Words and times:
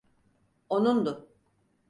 Onundu. 0.73 1.13